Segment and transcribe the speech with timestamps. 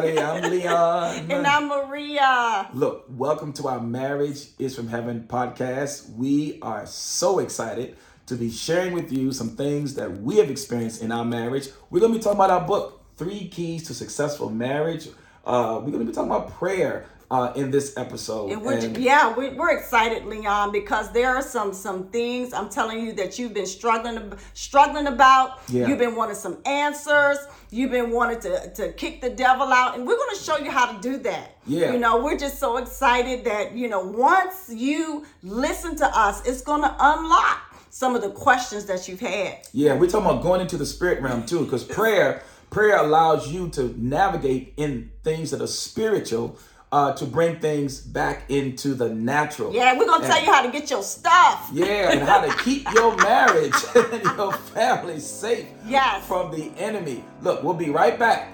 [0.00, 1.30] Everybody, I'm Leon.
[1.30, 2.70] And I'm Maria.
[2.72, 6.10] Look, welcome to our Marriage is from Heaven podcast.
[6.14, 11.02] We are so excited to be sharing with you some things that we have experienced
[11.02, 11.68] in our marriage.
[11.90, 15.08] We're going to be talking about our book, Three Keys to Successful Marriage.
[15.44, 18.50] Uh, we're going to be talking about prayer uh, in this episode.
[18.50, 22.68] And which, And- yeah, we, we're excited, Leon, because there are some some things I'm
[22.68, 25.60] telling you that you've been struggling struggling about.
[25.68, 25.86] Yeah.
[25.86, 27.38] You've been wanting some answers.
[27.70, 30.70] You've been wanting to to kick the devil out, and we're going to show you
[30.70, 31.56] how to do that.
[31.66, 31.92] Yeah.
[31.92, 36.62] You know, we're just so excited that you know once you listen to us, it's
[36.62, 37.58] going to unlock
[37.90, 39.58] some of the questions that you've had.
[39.72, 43.68] Yeah, we're talking about going into the spirit realm too, because prayer prayer allows you
[43.68, 46.56] to navigate in things that are spiritual
[46.92, 49.72] uh, to bring things back into the natural.
[49.72, 51.70] Yeah, we're going to tell you how to get your stuff.
[51.72, 56.26] Yeah, and how to keep your marriage and your family safe Yes.
[56.26, 57.24] from the enemy.
[57.42, 58.52] Look, we'll be right back.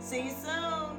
[0.00, 0.98] See you soon.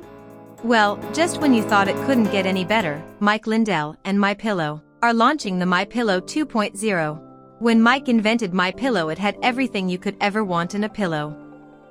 [0.64, 4.82] Well, just when you thought it couldn't get any better, Mike Lindell and My Pillow
[5.04, 7.22] are launching the My Pillow 2.0.
[7.60, 11.36] When Mike invented My Pillow, it had everything you could ever want in a pillow.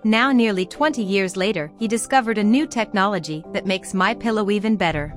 [0.06, 4.76] Now nearly 20 years later, he discovered a new technology that makes My Pillow even
[4.76, 5.12] better.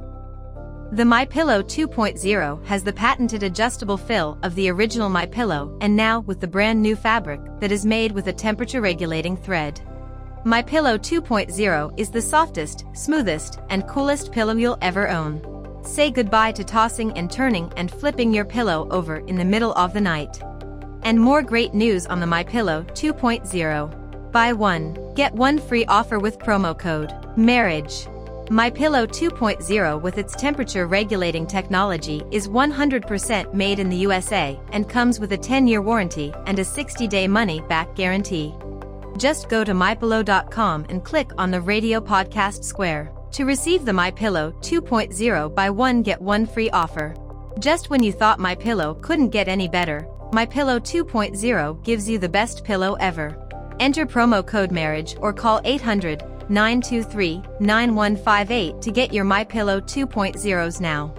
[0.94, 5.96] The My Pillow 2.0 has the patented adjustable fill of the original My Pillow and
[5.96, 9.80] now with the brand new fabric that is made with a temperature regulating thread.
[10.44, 15.84] My Pillow 2.0 is the softest, smoothest, and coolest pillow you'll ever own.
[15.84, 19.94] Say goodbye to tossing and turning and flipping your pillow over in the middle of
[19.94, 20.42] the night.
[21.04, 23.99] And more great news on the My Pillow 2.0.
[24.32, 28.08] Buy one, get one free offer with promo code MARRIAGE.
[28.52, 34.90] My Pillow 2.0 with its temperature regulating technology is 100% made in the USA and
[34.90, 38.54] comes with a 10-year warranty and a 60-day money-back guarantee.
[39.18, 44.12] Just go to mypillow.com and click on the radio podcast square to receive the My
[44.12, 47.16] Pillow 2.0 buy one get one free offer.
[47.60, 52.18] Just when you thought My Pillow couldn't get any better, My Pillow 2.0 gives you
[52.20, 53.49] the best pillow ever.
[53.80, 60.82] Enter promo code marriage or call 800 923 9158 to get your My Pillow 2.0s
[60.82, 61.14] now.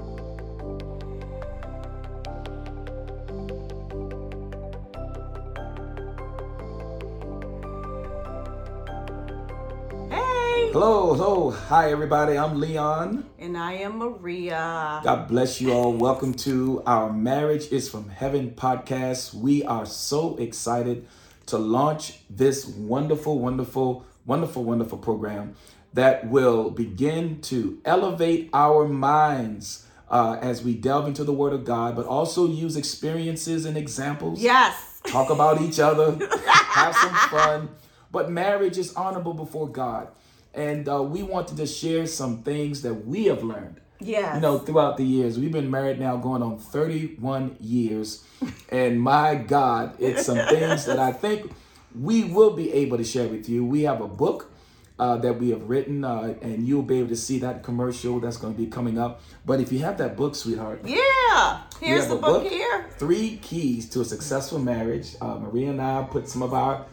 [10.11, 10.71] Hey.
[10.73, 11.51] Hello, hello.
[11.53, 12.37] Hi, everybody.
[12.37, 13.25] I'm Leon.
[13.39, 15.01] And I am Maria.
[15.03, 15.95] God bless you all.
[15.95, 19.33] Welcome to our Marriage is from Heaven podcast.
[19.33, 21.07] We are so excited
[21.51, 25.55] to launch this wonderful, wonderful, wonderful, wonderful program
[25.93, 31.65] that will begin to elevate our minds uh, as we delve into the Word of
[31.65, 34.41] God, but also use experiences and examples.
[34.41, 35.01] Yes.
[35.07, 37.69] talk about each other, have some fun.
[38.11, 40.09] But marriage is honorable before God.
[40.53, 43.81] And uh, we want to just share some things that we have learned.
[44.01, 44.35] Yes.
[44.37, 45.39] You know, throughout the years.
[45.39, 48.25] We've been married now going on 31 years.
[48.71, 51.53] And my God, it's some things that I think
[51.99, 53.65] we will be able to share with you.
[53.65, 54.51] We have a book
[54.99, 58.37] uh, that we have written, uh, and you'll be able to see that commercial that's
[58.37, 59.23] going to be coming up.
[59.47, 61.61] But if you have that book, sweetheart, Yeah.
[61.81, 62.53] Here's the book, book.
[62.53, 62.87] here.
[62.99, 65.17] Three Keys to a Successful Marriage.
[65.21, 66.85] Uh, Maria and I put some of our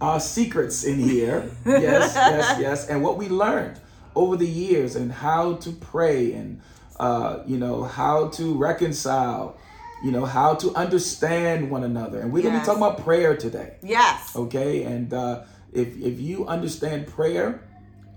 [0.00, 1.50] our secrets in here.
[1.66, 2.86] Yes, yes, yes.
[2.88, 3.80] And what we learned
[4.16, 6.60] over the years and how to pray and
[6.98, 9.56] uh, you know how to reconcile,
[10.02, 12.20] you know how to understand one another.
[12.20, 13.76] And we're gonna be talking about prayer today.
[13.82, 14.34] Yes.
[14.34, 15.42] Okay, and uh,
[15.72, 17.62] if if you understand prayer,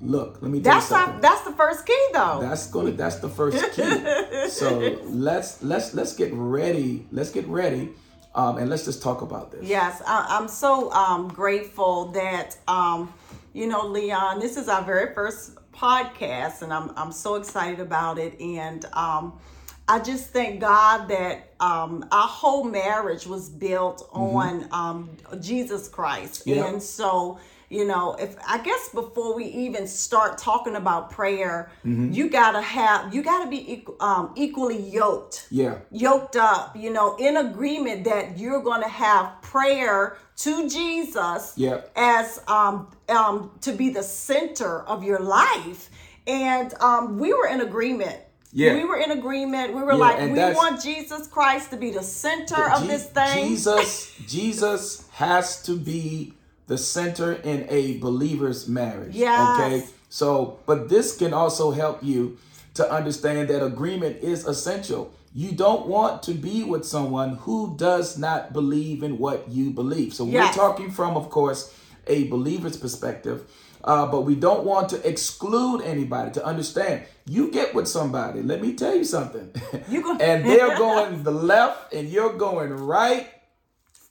[0.01, 1.15] look, let me tell That's you something.
[1.15, 2.39] our, that's the first key though.
[2.41, 4.49] That's gonna that's the first key.
[4.49, 7.05] so let's let's let's get ready.
[7.11, 7.89] Let's get ready.
[8.35, 9.65] Um, and let's just talk about this.
[9.65, 13.11] Yes, I, I'm so um, grateful that um,
[13.53, 14.39] you know, Leon.
[14.39, 18.39] This is our very first podcast, and I'm I'm so excited about it.
[18.39, 19.39] And um,
[19.87, 25.09] I just thank God that um, our whole marriage was built on um,
[25.39, 26.67] Jesus Christ, Yeah.
[26.67, 27.39] and so.
[27.69, 33.13] You know, if I guess before we even start talking about prayer, you gotta have
[33.13, 35.75] you gotta be um, equally yoked Yeah.
[35.91, 41.91] yoked up, you know, in agreement that you're to have prayer to Jesus Yep.
[41.95, 45.89] as um, um, to be the center of your life.
[46.25, 48.17] And um, we were in agreement.
[48.51, 48.73] Yeah.
[48.75, 49.75] We were in agreement.
[49.75, 53.05] We were Yeah, like, we want Jesus Christ to be the center of Je- this
[53.05, 53.49] thing.
[53.49, 56.33] Jesus, Jesus has to be
[56.69, 59.15] the center in a believer's marriage.
[59.15, 59.59] Yes.
[59.59, 59.87] Okay.
[60.09, 62.37] So, but this can also help you
[62.75, 65.11] to understand that agreement is essential.
[65.33, 70.13] You don't want to be with someone who does not believe in what you believe.
[70.13, 70.55] So Yes.
[70.55, 71.73] we're talking from, of course,
[72.07, 73.37] a believer's perspective.
[73.83, 77.03] Uh, but we don't want to exclude anybody to understand.
[77.25, 79.51] You get with somebody, let me tell you something.
[79.87, 83.27] You go- and they're going the left and you're going right.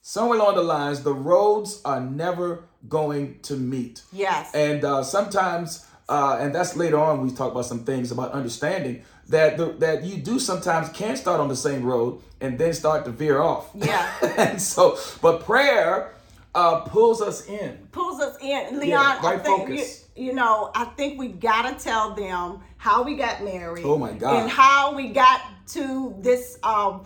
[0.09, 4.01] Somewhere along the lines, the roads are never going to meet.
[4.11, 4.49] Yes.
[4.55, 9.03] And uh, sometimes, uh, and that's later on, we talk about some things about understanding
[9.27, 13.05] that the, that you do sometimes can start on the same road and then start
[13.05, 13.69] to veer off.
[13.75, 14.11] Yeah.
[14.39, 16.15] and so, but prayer
[16.55, 17.77] uh, pulls us in.
[17.91, 18.79] pulls us in.
[18.79, 20.05] Leon, Yeah, I right think you, focus.
[20.15, 23.85] you know, I think we gotta tell them how we got married.
[23.85, 24.41] Oh, my God.
[24.41, 25.39] And how we got
[25.69, 27.03] to this um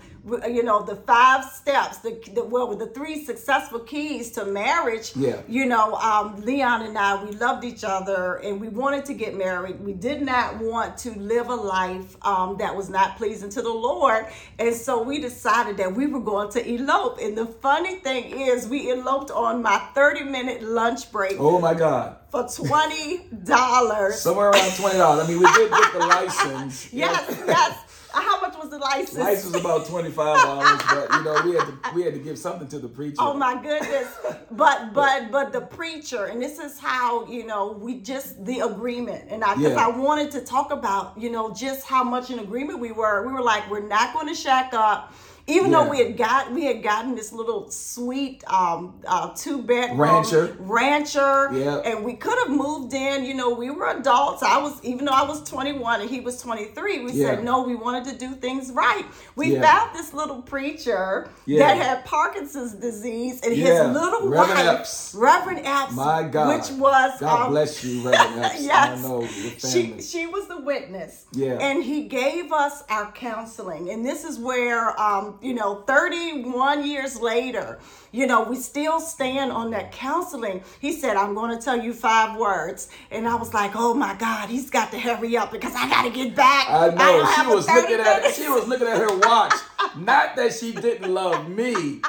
[0.48, 5.42] you know the five steps the, the well the three successful keys to marriage Yeah.
[5.50, 9.36] you know um leon and i we loved each other and we wanted to get
[9.36, 13.62] married we did not want to live a life um that was not pleasing to
[13.62, 14.28] the lord
[14.60, 18.66] and so we decided that we were going to elope and the funny thing is
[18.68, 22.16] we eloped on my 30 minute lunch break Oh my God.
[22.32, 25.24] for $20 Somewhere around $20.
[25.24, 26.94] I mean, we did get the license.
[26.94, 27.80] yes yes
[28.14, 32.04] how much the license License was about $25, but you know, we had to we
[32.04, 33.18] had to give something to the preacher.
[33.20, 34.08] Oh my goodness.
[34.52, 39.26] But but but the preacher, and this is how, you know, we just the agreement.
[39.30, 39.88] And I because Yeah.
[39.88, 43.26] I wanted to talk about, you know, just how much in agreement we were.
[43.26, 45.14] We were like, we're not going to shack up.
[45.46, 50.00] Even though we had got we had gotten this little sweet um uh two bedroom
[50.00, 50.56] Rancher.
[50.60, 51.80] rancher Yeah.
[51.84, 54.42] and we could have moved in, you know, we were adults.
[54.42, 57.36] I was even though I was 21 and he was 23, we Yeah.
[57.36, 59.04] said no, we wanted to do things right.
[59.36, 59.62] We Yeah.
[59.62, 61.60] found this little preacher Yeah.
[61.68, 63.88] that had Parkinson's disease, and Yeah.
[63.88, 65.14] his little Reverend wife, Epps.
[65.18, 66.56] Reverend Epps, My God.
[66.58, 68.62] which was God um, bless you, Reverend Epps.
[68.64, 71.26] yes, she she was the witness.
[71.34, 71.58] Yeah.
[71.60, 77.20] and he gave us our counseling, and this is where um you know 31 years
[77.20, 77.80] later,
[78.12, 80.64] you know we still stand on that counseling.
[80.80, 84.14] He said, "I'm going to tell you five words," and I was like, "Oh my
[84.16, 87.48] God, he's got to hurry up because I got to get back." I know have
[87.48, 89.54] she was 30 looking at minutes." she was looking at her watch.
[89.98, 92.02] Not that she didn't love me.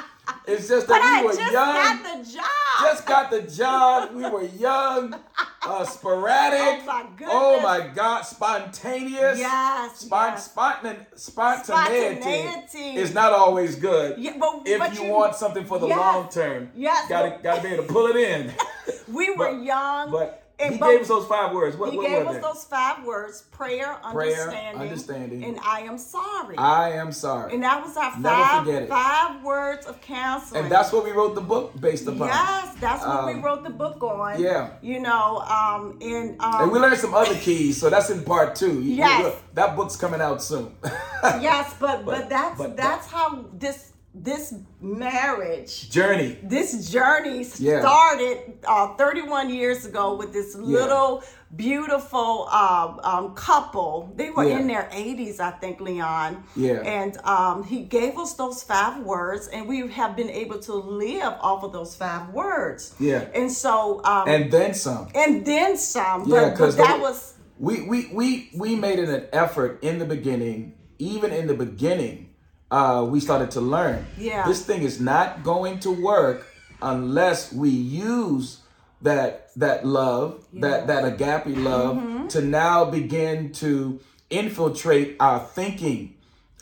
[0.47, 1.73] It's just But that I we were just young.
[1.75, 2.45] got the job.
[2.81, 4.11] just got the job.
[4.13, 5.15] We were young,
[5.65, 6.59] uh, sporadic.
[6.61, 7.29] Oh, my goodness.
[7.31, 9.39] Oh my God, spontaneous.
[9.39, 10.45] Yes, Spon- yes.
[10.45, 12.95] spontan- spontaneity, Spontaneity.
[12.97, 14.17] is not always good.
[14.19, 15.97] Yeah, but- if but you, you- want something for the Yes.
[15.97, 18.53] long term, Yes, gotta gotta be able to pull it in.
[19.07, 20.11] We were But- young.
[20.11, 21.75] But and he but gave us those five words.
[21.77, 25.43] What, he what gave us those five words: prayer, Prayer, understanding, understanding.
[25.43, 26.57] and I am sorry.
[26.57, 27.53] I am sorry.
[27.53, 30.63] and that was our five five words of counseling.
[30.63, 32.27] And that's what we wrote the book based upon.
[32.27, 34.39] yes, that's what we Um, wrote the book on.
[34.41, 34.71] yeah.
[34.81, 38.55] you know, um, and um, And we learned some other keys, so that's in part
[38.55, 38.81] two.
[38.81, 39.35] Yes.
[39.53, 40.71] that book's coming out soon.
[41.23, 43.91] yes, but, but But- that's but- that's how this
[44.23, 46.37] this marriage Journey.
[46.43, 47.81] this journey Yeah.
[47.81, 51.23] started uh, 31 years ago with this little
[51.55, 54.13] beautiful um, um, couple.
[54.15, 54.59] They were Yeah.
[54.59, 56.43] in their 80s, I think, Leon.
[56.55, 56.81] Yeah.
[56.81, 61.33] And um, he gave us those five words, and we have been able to live
[61.41, 62.93] off of those five words.
[62.99, 63.25] Yeah.
[63.33, 65.07] And so, um, and, then some.
[65.15, 66.27] And then some.
[66.27, 67.33] Yeah, because that was.
[67.59, 70.73] we, we we we made it an effort in the beginning.
[70.97, 72.24] Even in the beginning,
[72.71, 74.05] uh, we started to learn.
[74.17, 74.47] Yeah.
[74.47, 76.47] This thing is not going to work
[76.81, 78.59] unless we use
[79.01, 82.27] that that love, that that agape love, Mm-hmm.
[82.27, 86.15] to now begin to infiltrate our thinking,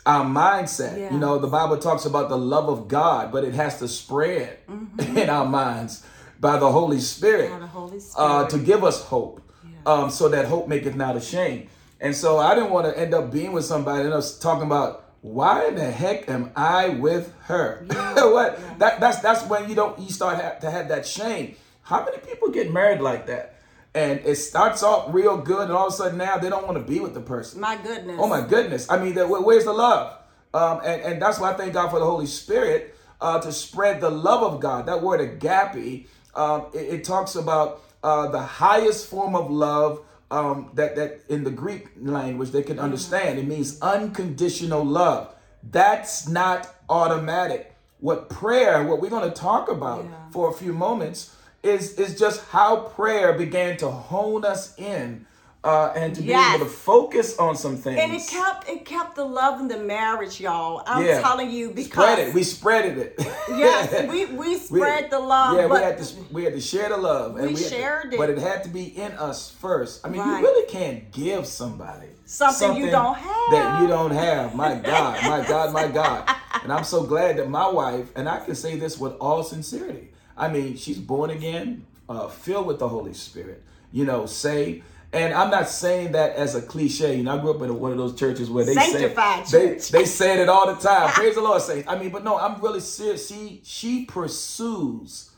[0.06, 0.98] our mindset.
[0.98, 1.12] Yeah.
[1.12, 4.58] You know, the Bible talks about the love of God, but it has to spread
[4.98, 6.04] in our minds
[6.40, 7.60] by the Holy Spirit Mm-hmm.
[7.60, 8.00] The Holy uh,
[8.46, 8.50] Spirit.
[8.50, 9.40] to give us hope,
[9.86, 11.68] um, so that hope maketh not ashamed.
[12.00, 15.03] And so I didn't want to end up being with somebody and us talking about
[15.24, 17.86] why in the heck am I with her?
[17.88, 21.56] what that that's that's when you don't you start ha- to have that shame.
[21.80, 23.58] How many people get married like that?
[23.94, 26.76] And it starts off real good, and all of a sudden now they don't want
[26.76, 27.58] to be with the person.
[27.62, 28.18] My goodness.
[28.20, 28.90] Oh my goodness!
[28.90, 30.18] I mean, the, where's the love?
[30.52, 34.02] Um, and and that's why I thank God for the Holy Spirit uh, to spread
[34.02, 34.84] the love of God.
[34.84, 40.04] That word agape, um, it, it talks about uh, the highest form of love
[40.34, 43.38] um, that that in the Greek language they can understand.
[43.38, 45.34] It means unconditional love.
[45.70, 47.74] That's not automatic.
[48.00, 50.10] What prayer, what we're going to talk about Yeah.
[50.32, 55.26] for a few moments, is is just how prayer began to hone us in.
[55.64, 56.56] Uh, and to be Yes.
[56.56, 57.98] able to focus on some things.
[57.98, 60.82] and it kept it kept the love and the marriage, y'all.
[60.86, 61.22] I'm Yeah.
[61.22, 62.34] telling you because spread it.
[62.34, 63.14] We spreaded it.
[63.48, 65.56] yes, we we spread the love.
[65.56, 68.12] Yeah, but we had to we had to share the love, We had to- shared
[68.12, 68.18] it.
[68.18, 70.04] but it had to be in us first.
[70.04, 70.40] I mean, Right.
[70.40, 74.54] you really can't give somebody Something you don't have that you don't have.
[74.54, 76.28] My God, my God, my God.
[76.62, 80.12] And I'm so glad that my wife, and I can say this with all sincerity.
[80.36, 84.82] I mean, she's born again, uh, filled with the Holy Spirit, you know, saved.
[85.14, 87.16] And I'm not saying that as a cliche.
[87.16, 89.88] You know, I grew up in one of those churches where they Sanctified say church.
[89.90, 91.10] they, they said it all the time.
[91.14, 91.88] Praise the Lord, saints.
[91.88, 93.28] I mean, but no, I'm really serious.
[93.28, 95.30] She she pursues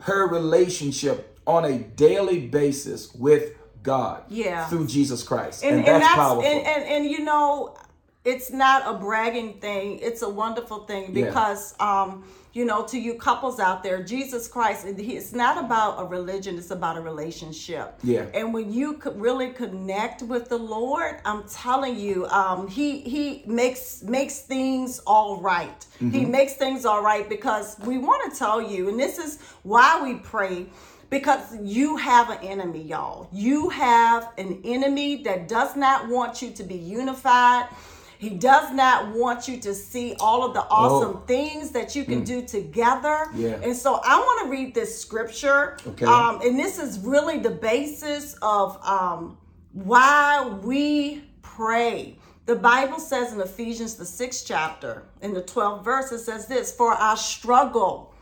[0.00, 3.52] her relationship on a daily basis with
[3.82, 4.24] God.
[4.28, 4.66] Yeah.
[4.66, 5.62] Through Jesus Christ.
[5.62, 6.42] and, And, and that's, powerful.
[6.42, 7.76] And, and and you know,
[8.24, 9.98] it's not a bragging thing.
[10.00, 11.26] It's a wonderful thing Yeah.
[11.26, 16.04] because um, you know, to you couples out there, Jesus Christ, it's not about a
[16.04, 17.98] religion, it's about a relationship.
[18.04, 18.26] Yeah.
[18.32, 23.42] And when you could really connect with the Lord, I'm telling you, um, he he
[23.46, 25.84] makes makes things all right.
[25.96, 26.10] Mm-hmm.
[26.10, 30.00] He makes things all right because we want to tell you, and this is why
[30.00, 30.66] we pray
[31.10, 33.28] because you have an enemy, y'all.
[33.32, 37.68] You have an enemy that does not want you to be unified.
[38.18, 41.22] He does not want you to see all of the awesome Oh.
[41.26, 43.26] things that you can do together.
[43.34, 43.60] Yeah.
[43.62, 45.76] And so I want to read this scripture.
[45.86, 46.06] Okay.
[46.06, 49.36] Um, and this is really the basis of um,
[49.72, 52.18] why we pray.
[52.46, 56.70] The Bible says in Ephesians, the sixth chapter, in the 12th verse, it says this
[56.72, 58.14] For our struggle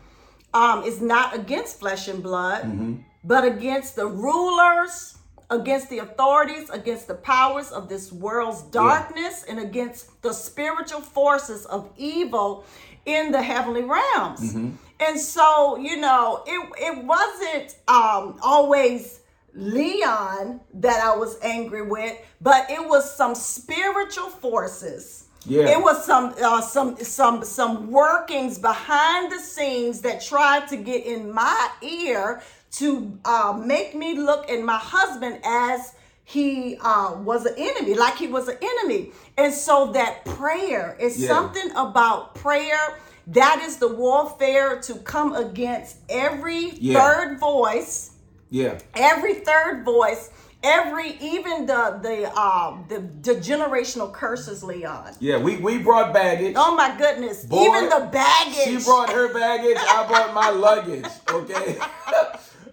[0.54, 5.18] um, is not against flesh and blood, but against the rulers,
[5.52, 11.66] against the authorities, against the powers of this world's darkness, and against the spiritual forces
[11.66, 12.64] of evil
[13.06, 14.54] in the heavenly realms.
[14.98, 19.20] And so, you know, it, it wasn't um, always
[19.54, 25.26] Leon that I was angry with, but it was some spiritual forces.
[25.44, 25.68] Yeah.
[25.70, 31.04] It was some uh, some some some workings behind the scenes that tried to get
[31.04, 37.44] in my ear to uh, make me look at my husband as he uh, was
[37.46, 39.10] an enemy, like he was an enemy.
[39.36, 41.28] And so that prayer is Yeah.
[41.28, 42.98] something about prayer.
[43.26, 46.98] That is the warfare to come against every Yeah.
[47.00, 48.10] third voice
[48.50, 48.78] yeah.
[48.94, 50.28] every third voice
[50.62, 55.38] every even the the uh the, the generational curses leon Yeah.
[55.38, 56.54] We we brought baggage.
[56.58, 59.78] oh my goodness Boy, even the baggage She brought her baggage.
[59.78, 61.06] I brought my luggage.
[61.30, 61.78] Okay.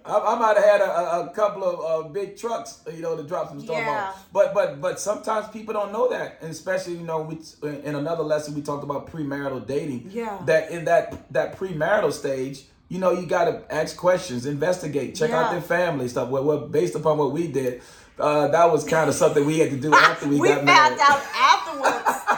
[0.10, 3.24] I, I might have had a, a, couple of uh, big trucks, you know, to
[3.24, 4.10] drop some stuff Yeah.
[4.10, 4.28] off.
[4.34, 7.38] But but but sometimes people don't know that, and especially you know, we
[7.84, 10.10] in another lesson we talked about premarital dating.
[10.12, 10.40] Yeah.
[10.46, 15.32] That in that that premarital stage, you know, you got to ask questions, investigate, check
[15.32, 16.30] out their family stuff.
[16.30, 17.82] Well, well based upon what we did,
[18.20, 21.00] uh, that was kind of something we had to do after we, we got found
[21.00, 22.29] out afterwards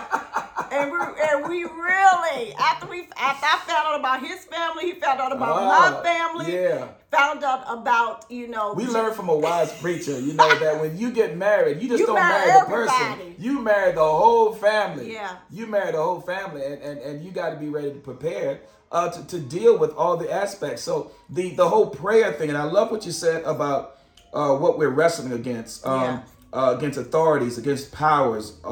[0.71, 4.93] and we and we really after we after i found out about his family he
[4.93, 6.87] found out about my family yeah.
[7.11, 10.97] found out about you know We learned from a wise preacher, you know, that when
[10.97, 13.35] you get married, you just You don't marry marry the person.
[13.37, 15.13] You marry the whole family.
[15.13, 15.37] Yeah.
[15.49, 18.61] You marry the whole family, and, and, and you got to be ready to prepare
[18.91, 20.81] uh, to, to deal with all the aspects.
[20.83, 23.97] So the, the whole prayer thing, and I love what you said about
[24.33, 25.85] uh, what we're wrestling against.
[25.85, 26.21] Um, Yeah.
[26.53, 28.67] Uh, against authorities, against powers uh,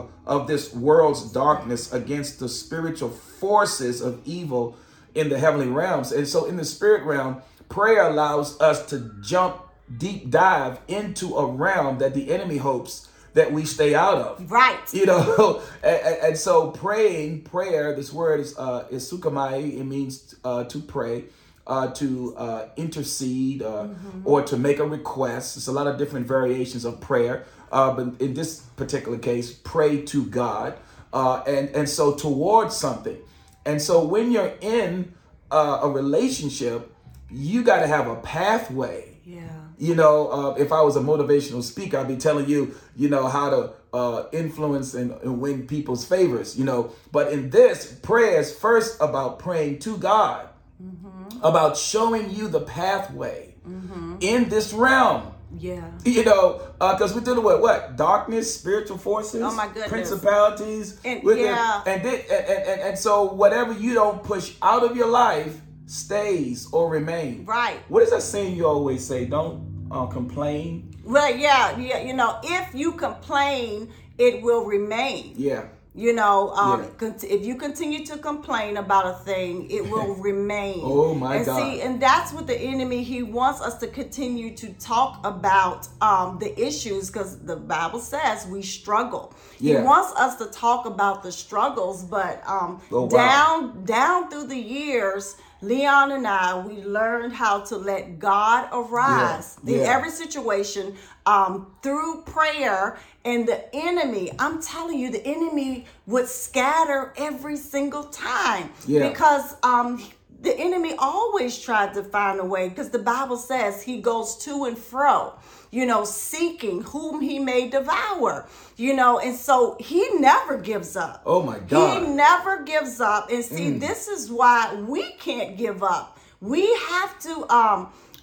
[0.00, 4.76] uh, of this world's darkness, against the spiritual forces of evil
[5.14, 6.12] in the heavenly realms.
[6.12, 9.56] And so, in the spirit realm, prayer allows us to jump
[9.98, 14.50] deep dive into a realm that the enemy hopes that we stay out of.
[14.50, 19.78] right You know, and, and- and so praying, prayer, this word is uh, is sukamai.
[19.78, 21.24] It means uh, to pray,
[21.66, 23.88] uh, to uh, intercede, uh,
[24.24, 25.56] or to make a request.
[25.56, 30.02] It's a lot of different variations of prayer, uh, but in this particular case, pray
[30.02, 30.78] to God,
[31.12, 33.16] uh, and and so towards something.
[33.64, 35.12] And so when you're in
[35.50, 36.92] uh, a relationship,
[37.30, 41.62] you got to have a pathway yeah you know, uh, if I was a motivational
[41.62, 46.04] speaker, I'd be telling you, you know, how to uh, influence and, and win people's
[46.04, 46.92] favors, you know.
[47.12, 50.48] But in this, prayer is first about praying to God,
[50.82, 51.42] Mm-hmm.
[51.42, 54.16] about showing you the pathway mm-hmm.
[54.20, 55.32] in this realm.
[55.58, 59.88] yeah You know, uh, because we're dealing with what darkness, spiritual forces, Oh, my goodness.
[59.88, 61.82] principalities, And- yeah.
[61.86, 65.54] and, then, and, and and and so whatever you don't push out of your life
[65.86, 67.46] stays or remains.
[67.48, 69.24] right What is that saying you always say?
[69.24, 70.92] Don't uh, complain.
[71.04, 75.64] well yeah yeah you know if you complain it will remain Yeah.
[75.96, 77.12] You know, um, Yeah.
[77.22, 80.80] if you continue to complain about a thing, it will remain.
[80.82, 81.56] Oh, my and God.
[81.58, 86.38] See, and that's what the enemy he wants us to continue to talk about um,
[86.38, 89.32] the issues because the Bible says we struggle.
[89.58, 93.08] He wants us to talk about the struggles, but um, Oh, wow.
[93.08, 95.36] down down through the years.
[95.62, 99.74] Leon and I, we learned how to let God arise Yeah.
[99.76, 99.96] in Yeah.
[99.96, 100.94] every situation
[101.24, 102.98] um, through prayer.
[103.24, 109.08] And the enemy, I'm telling you, the enemy would scatter every single time Yeah.
[109.08, 110.02] because um,
[110.42, 114.64] the enemy always tried to find a way because the Bible says he goes to
[114.66, 115.34] and fro,
[115.76, 118.34] you know, seeking whom he may devour,
[118.76, 121.20] you know, and so he never gives up.
[121.26, 122.02] Oh my God.
[122.02, 123.30] He never gives up.
[123.30, 123.80] And see, Mm.
[123.80, 124.58] this is why
[124.92, 126.06] we can't give up.
[126.40, 127.80] We have to um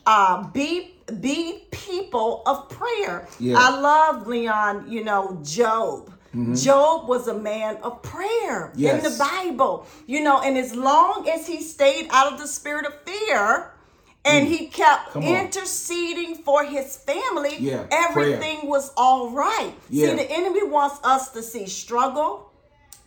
[0.08, 0.96] uh be
[1.28, 1.38] be
[1.70, 3.28] people of prayer.
[3.40, 3.56] Yeah.
[3.60, 6.10] I love Leon, you know, Job.
[6.68, 11.46] Job was a man of prayer in the Bible, you know, and as long as
[11.46, 13.70] he stayed out of the spirit of fear
[14.26, 15.14] and he kept Mm.
[15.14, 15.36] Come on.
[15.46, 19.74] interceding for his family, Yeah, everything was all right.
[19.90, 20.10] Yeah.
[20.10, 22.50] See, the enemy wants us to see struggle.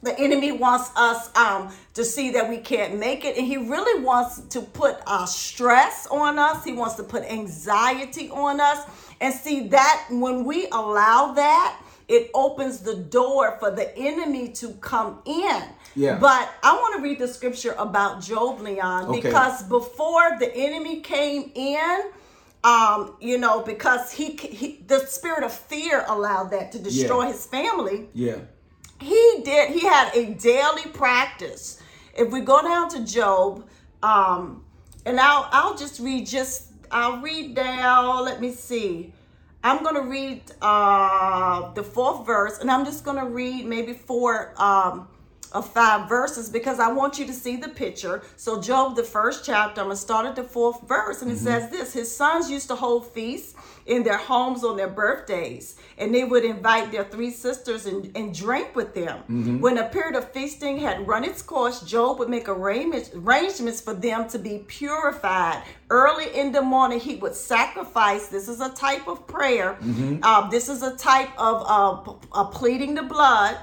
[0.02, 4.02] The enemy wants us um, to see that we can't make it, and he really
[4.04, 6.62] wants to put uh, stress on us.
[6.64, 8.80] He wants to put anxiety on us,
[9.20, 14.72] and see that when we allow that, it opens the door for the enemy to
[14.74, 15.62] come in.
[15.96, 16.18] Yeah.
[16.18, 19.20] But I want to read the scripture about Job, Leon, Okay.
[19.22, 22.02] because before the enemy came in,
[22.62, 27.32] um, you know, because he, he the spirit of fear allowed that to destroy Yeah.
[27.32, 28.36] his family Yeah.
[29.00, 31.80] he did he had a daily practice
[32.14, 33.64] if we go down to job
[34.02, 34.64] um
[35.04, 39.12] and i'll i'll just read just i'll read down let me see
[39.62, 45.06] i'm gonna read uh the fourth verse and i'm just gonna read maybe four um
[45.52, 48.22] of five verses because I want you to see the picture.
[48.36, 51.38] So, Job, the first chapter, I'm going to start at the fourth verse, and it
[51.38, 53.54] says this His sons used to hold feasts
[53.86, 58.34] in their homes on their birthdays, and they would invite their three sisters and, and
[58.34, 59.60] drink with them.
[59.60, 63.94] When a period of feasting had run its course, Job would make arrangements arrangements for
[63.94, 65.62] them to be purified.
[65.90, 68.26] Early in the morning, he would sacrifice.
[68.28, 69.78] This is a type of prayer.
[70.22, 73.56] Uh, this is a type of uh, p- uh, pleading the blood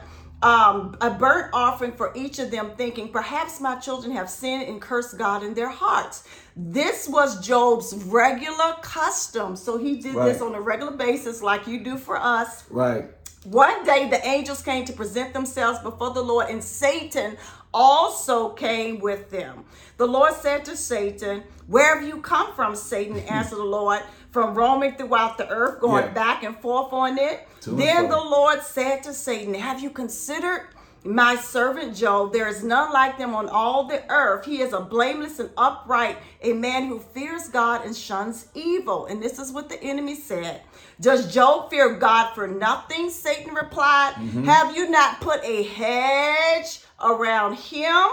[0.43, 4.81] um, a burnt offering for each of them, thinking, Perhaps my children have sinned and
[4.81, 6.25] cursed God in their hearts.
[6.55, 9.55] This was Job's regular custom.
[9.55, 12.65] So he did this on a regular basis, like you do for us.
[12.69, 13.05] Right.
[13.45, 17.37] One day the angels came to present themselves before the Lord, and Satan
[17.73, 19.65] also came with them.
[19.97, 23.17] The Lord said to Satan, Where have you come from, Satan?
[23.29, 24.01] answered the Lord,
[24.31, 26.13] From roaming throughout the earth, going Yeah.
[26.13, 27.47] back and forth on it.
[27.65, 30.67] Then the Lord said to Satan, Have you considered
[31.03, 32.33] my servant Job?
[32.33, 34.45] There is none like them on all the earth.
[34.45, 39.05] He is a blameless and upright, a man who fears God and shuns evil.
[39.05, 40.61] And this is what the enemy said.
[40.99, 43.09] Does Job fear God for nothing?
[43.09, 44.13] Satan replied.
[44.15, 44.43] Mm-hmm.
[44.45, 48.07] Have you not put a hedge around him,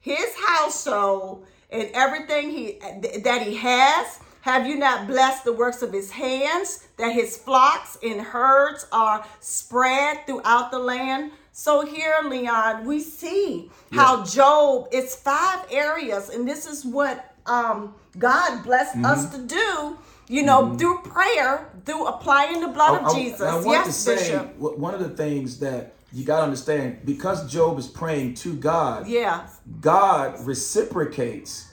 [0.00, 2.78] his household, and everything he
[3.24, 4.20] that he has?
[4.46, 9.26] Have you not blessed the works of his hands, that his flocks and herds are
[9.40, 11.32] spread throughout the land?
[11.50, 17.96] So here, Leon, we see how Job, it's five areas, and this is what um,
[18.20, 19.98] God blessed us to do.
[20.28, 23.40] You know, through prayer, through applying the blood of I- I- Jesus.
[23.40, 24.56] I want yes, to say Bishop.
[24.58, 29.08] one of the things that you got to understand because Job is praying to God,
[29.08, 29.48] Yeah.
[29.80, 31.66] God reciprocates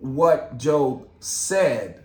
[0.00, 2.04] what Job said.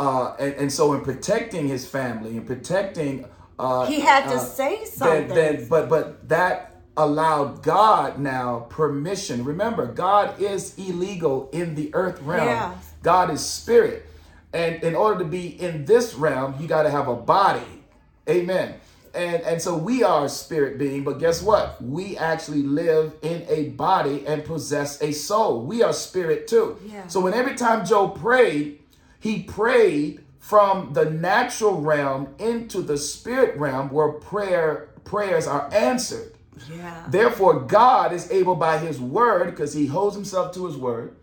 [0.00, 3.26] Uh, and, and so, in protecting his family and protecting,
[3.58, 5.68] uh, He had to uh, say something.
[5.68, 9.44] but but that allowed God now permission.
[9.44, 12.46] Remember, God is illegal in the earth realm.
[12.46, 12.74] Yeah.
[13.02, 14.06] God is spirit,
[14.54, 17.84] and in order to be in this realm, you got to have a body.
[18.26, 18.76] Amen.
[19.12, 21.82] And and so we are a spirit being, but guess what?
[21.84, 25.60] We actually live in a body and possess a soul.
[25.66, 26.78] We are spirit too.
[26.86, 27.06] Yeah.
[27.08, 28.79] So when every time Job prayed,
[29.20, 36.32] he prayed from the natural realm into the spirit realm where prayer prayers are answered.
[36.70, 37.04] Yeah.
[37.08, 41.14] Therefore, God is able by his word, because he holds himself to his word,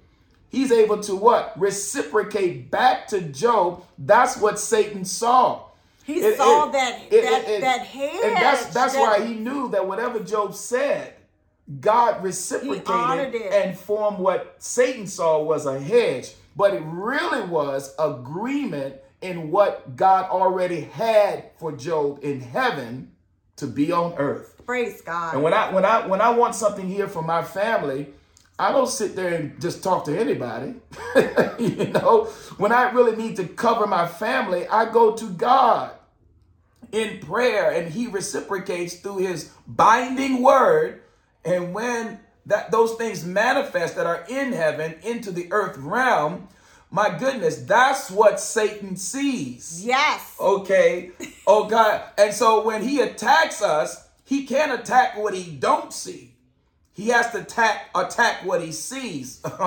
[0.50, 1.54] he's able to what?
[1.60, 3.84] Reciprocate back to Job.
[3.98, 5.64] That's what Satan saw.
[6.04, 8.24] He It- saw it- that it- that that hedge.
[8.24, 11.14] And that's that's that- why he knew that whatever Job said,
[11.82, 16.34] God reciprocated and formed what Satan saw was a hedge.
[16.58, 23.12] But it really was agreement in what God already had for Job in heaven
[23.58, 24.60] to be on earth.
[24.65, 25.36] Praise God.
[25.36, 28.08] And when I when I when I want something here for my family,
[28.60, 30.74] I don't sit there and just talk to anybody.
[31.60, 32.26] you know,
[32.58, 35.91] when I really need to cover my family, I go to God
[36.91, 41.02] in prayer and he reciprocates through his binding word.
[41.46, 46.48] And when that those things manifest that are in heaven into the earth realm,
[46.90, 49.86] my goodness, that's what Satan sees.
[49.86, 50.36] yes.
[50.40, 51.12] Okay.
[51.50, 52.02] Oh God.
[52.18, 56.34] And so when he attacks us, he can't attack what he don't see.
[56.94, 59.40] He has to attack attack what he sees.
[59.46, 59.62] and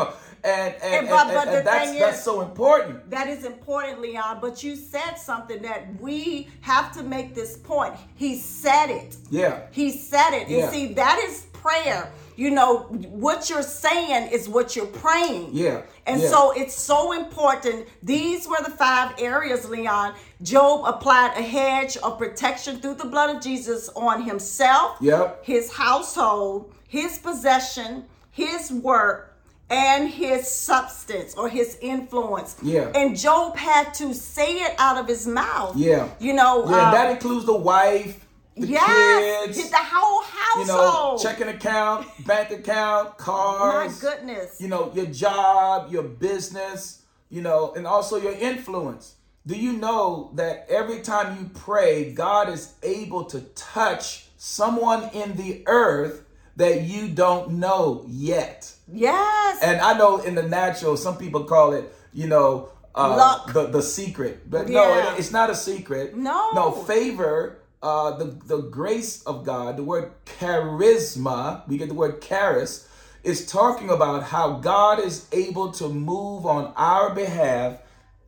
[0.45, 3.09] and, And but- and- but and the that's thing that's is- so important.
[3.11, 4.38] That is important, Leon.
[4.43, 7.95] But you said something that we have to make this point.
[8.14, 9.16] He said it.
[9.31, 9.61] Yeah.
[9.71, 10.49] He said it.
[10.49, 10.64] Yeah.
[10.64, 12.12] And see, that is prayer.
[12.40, 12.85] You know,
[13.24, 15.50] what you're saying is what you're praying.
[15.53, 15.83] Yeah.
[16.07, 16.31] And Yeah.
[16.31, 17.87] so it's so important.
[18.03, 20.14] These were the five areas, Leon.
[20.40, 25.44] Job applied a hedge of protection through the blood of Jesus on himself, Yep.
[25.44, 29.37] his household, his possession, his work,
[29.68, 32.57] and his substance or his influence.
[32.62, 32.88] Yeah.
[32.94, 35.76] And Job had to say it out of his mouth.
[35.76, 36.09] Yeah.
[36.18, 38.24] You know, Yeah, um, that includes the wife,
[38.61, 40.23] the yes, kids, hit the whole
[40.61, 41.23] you know, household.
[41.23, 44.03] checking account, bank account, cars.
[44.03, 44.57] My goodness.
[44.61, 49.14] You know, your job, your business, you know, and also your influence.
[49.46, 55.37] Do you know that every time you pray, God is able to touch someone in
[55.37, 56.25] the earth
[56.57, 58.73] that you don't know yet?
[58.92, 59.62] yes.
[59.62, 63.53] And I know in the natural, some people call it, you know, uh, Luck.
[63.53, 64.81] the the secret, but Yeah.
[64.81, 66.16] no, it- it's not a secret.
[66.16, 66.51] No.
[66.53, 67.60] no favor.
[67.83, 72.87] Uh, the the grace of God, the word charisma, we get the word charis,
[73.25, 77.79] is talking about how God is able to move on our behalf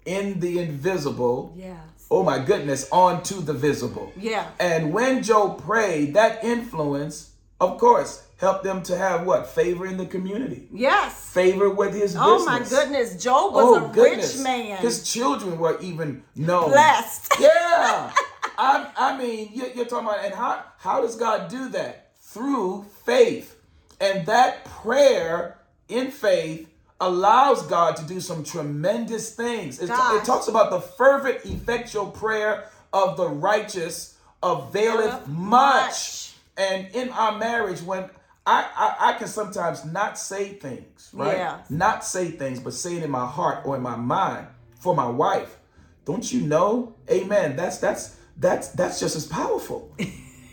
[0.06, 1.52] in the invisible.
[1.56, 1.76] yes.
[2.10, 4.12] Oh my goodness, onto the visible.
[4.18, 4.46] Yeah.
[4.60, 9.46] And when Job prayed, that influence, of course, helped them to have what?
[9.46, 10.68] Favor in the community.
[10.72, 11.30] Yes.
[11.30, 12.22] Favor with his business.
[12.22, 13.22] Oh my goodness.
[13.22, 14.34] Job was Oh a goodness.
[14.36, 14.76] rich man.
[14.78, 16.70] His children were even known.
[16.70, 17.32] Blessed.
[17.40, 18.12] Yeah.
[18.58, 22.12] I, I mean, you're, you're talking about, and how, how does God do that?
[22.20, 23.56] Through faith.
[24.00, 26.68] And that prayer in faith
[27.00, 29.80] allows God to do some tremendous things.
[29.80, 30.22] It, Gosh.
[30.22, 35.82] it talks about the fervent, effectual prayer of the righteous availeth much.
[35.82, 36.34] much.
[36.56, 38.10] And in our marriage, when
[38.46, 41.36] I, I, I can sometimes not say things, right?
[41.36, 41.60] Yeah.
[41.70, 44.46] Not say things, but say it in my heart or in my mind
[44.80, 45.58] for my wife.
[46.04, 46.94] Don't you know?
[47.10, 47.54] Amen.
[47.56, 49.94] That's that's that's that's just as powerful.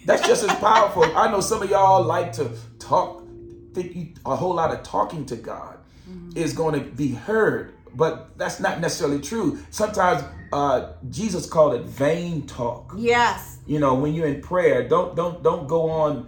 [0.05, 1.03] That's just as powerful.
[1.15, 3.23] I know some of y'all like to talk,
[3.73, 5.77] think you, a whole lot of talking to God
[6.35, 9.59] is going to be heard, but that's not necessarily true.
[9.69, 12.93] Sometimes uh, Jesus called it vain talk.
[12.97, 13.59] Yes.
[13.67, 16.27] You know, when you're in prayer, don't don't don't go on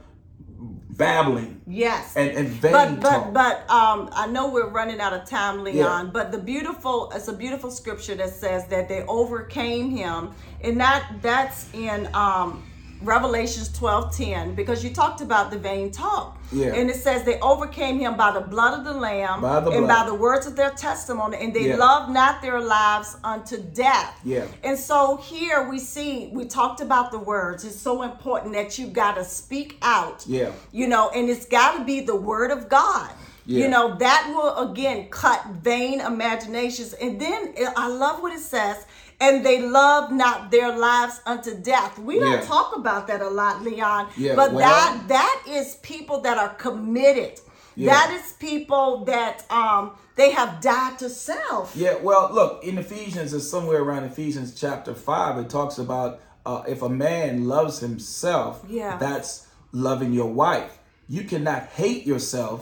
[1.01, 2.15] babbling Yes.
[2.15, 3.33] and, and vain but but talk.
[3.33, 6.11] but um I know we're running out of time, Leon.
[6.17, 10.19] But the beautiful it's a beautiful scripture that says that they overcame him,
[10.65, 12.63] and that that's in um
[13.01, 16.37] Revelations twelve ten because you talked about the vain talk.
[16.51, 16.73] Yeah.
[16.75, 19.87] And it says they overcame him by the blood of the Lamb By the and
[19.87, 21.77] by the words of their testimony, and they Yeah.
[21.77, 24.19] loved not their lives unto death.
[24.23, 24.45] Yeah.
[24.63, 27.63] And so here we see, we talked about the words.
[27.63, 30.23] It's so important that you got to speak out.
[30.27, 30.51] Yeah.
[30.71, 33.09] You know, and it's got to be the word of God.
[33.45, 33.63] Yeah.
[33.63, 36.93] You know, that will again cut vain imaginations.
[36.93, 38.85] And then I love what it says.
[39.21, 41.97] And they love not their lives unto death.
[41.99, 42.41] We don't Yeah.
[42.55, 44.07] talk about that a lot, Leon.
[44.17, 47.39] Yeah, but well- that that is people that are committed.
[47.75, 47.93] Yeah.
[47.93, 51.73] That is people that um they have died to self.
[51.75, 56.63] Yeah, well, look, in Ephesians, it's somewhere around Ephesians chapter 5, it talks about uh,
[56.67, 58.97] if a man loves himself, Yeah.
[58.97, 60.79] that's loving your wife.
[61.07, 62.59] You cannot hate yourself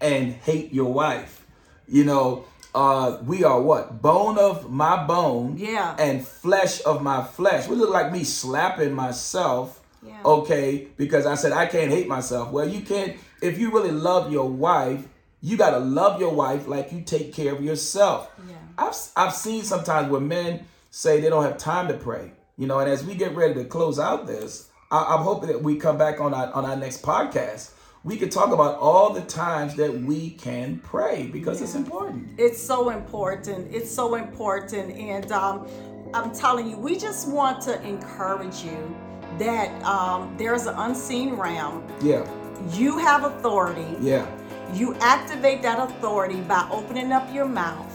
[0.00, 1.44] and hate your wife.
[1.86, 4.00] You know, uh, we are what?
[4.00, 5.94] Bone of my bone Yeah.
[5.98, 7.68] and flesh of my flesh.
[7.68, 10.14] We look like me slapping myself, Yeah.
[10.24, 12.50] okay, because I said I can't hate myself.
[12.50, 15.06] Well, you can't, if you really love your wife,
[15.40, 18.30] you got to love your wife like you take care of yourself.
[18.48, 18.56] Yeah.
[18.78, 22.78] I've, I've seen sometimes where men say they don't have time to pray, you know,
[22.78, 25.98] and as we get ready to close out this, I, I'm hoping that we come
[25.98, 27.70] back on our, on our next podcast.
[28.04, 32.30] We could talk about all the times that we can pray because it's important.
[32.36, 33.72] It's so important.
[33.72, 34.96] It's so important.
[34.96, 35.68] And um,
[36.12, 38.96] I'm telling you, we just want to encourage you
[39.38, 41.86] that um, there's an unseen realm.
[42.02, 42.26] Yeah,
[42.72, 43.96] You have authority.
[44.00, 44.26] yeah,
[44.74, 47.92] You activate that authority by opening up your mouth,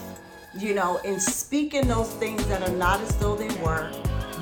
[0.57, 3.91] you know, and speaking those things that are not as though they were.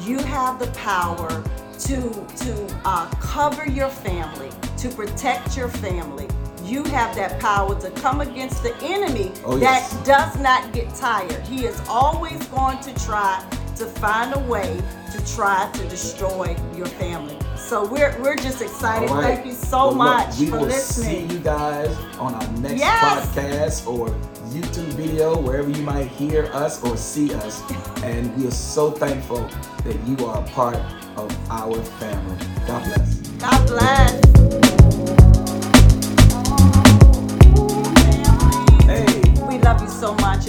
[0.01, 1.43] You have the power
[1.81, 6.27] to to uh, cover your family, to protect your family.
[6.63, 10.05] You have that power to come against the enemy Oh, that yes.
[10.05, 11.41] does not get tired.
[11.47, 13.43] He is always going to try
[13.77, 17.37] to find a way to try to destroy your family.
[17.67, 19.09] So we're we're just excited.
[19.09, 19.35] Right.
[19.35, 21.29] Thank you so Well, look, much we for will listening.
[21.29, 23.25] see you guys on our next Yes.
[23.35, 24.09] podcast or
[24.53, 27.61] YouTube video, wherever you might hear us or see us.
[28.03, 29.49] And we are so thankful
[29.83, 30.77] that you are a part
[31.17, 32.37] of our family.
[32.67, 33.15] God bless.
[33.39, 34.54] God bless.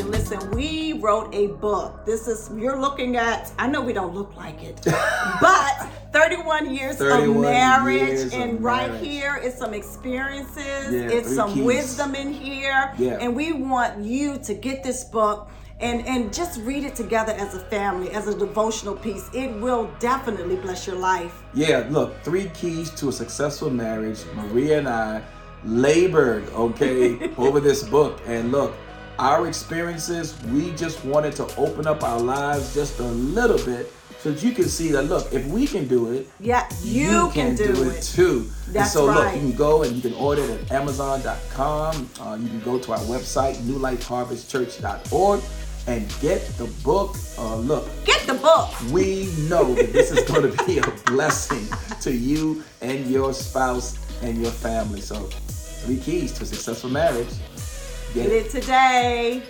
[0.04, 2.04] Listen, we wrote a book.
[2.04, 4.80] This is, you're looking at, I know we don't look like it,
[5.40, 8.00] but 31 years 31 of marriage.
[8.00, 9.06] years of and right marriage.
[9.06, 11.64] here is some experiences, Yeah, it's some keys.
[11.64, 12.92] wisdom in here.
[12.98, 13.18] Yeah.
[13.20, 15.48] And we want you to get this book.
[15.78, 19.28] And, and just read it together as a family, as a devotional piece.
[19.34, 21.42] It will definitely bless your life.
[21.52, 24.20] Yeah, look, three keys to a successful marriage.
[24.34, 25.22] Maria and I
[25.66, 28.20] labored, okay, over this book.
[28.26, 28.74] And look,
[29.18, 34.32] our experiences, we just wanted to open up our lives just a little bit so
[34.32, 37.90] that you can see that, look, if we can do it, Yeah, you, can, do,
[37.90, 38.02] it.
[38.02, 38.50] too.
[38.68, 42.10] That's and so look, you can go and you can order it at Amazon.com.
[42.20, 45.40] Uh, you can go to our website, newlifeharvestchurch.org,
[45.86, 47.16] and get the book.
[47.38, 48.70] Uh, look, Get the book.
[48.90, 51.64] we know that this is going to be a blessing
[52.00, 55.00] to you and your spouse and your family.
[55.00, 55.16] So,
[55.84, 57.28] three keys to a successful marriage.
[58.16, 59.42] Get it today.